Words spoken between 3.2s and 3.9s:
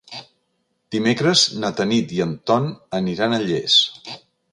a Llers.